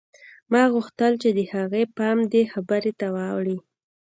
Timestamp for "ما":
0.51-0.63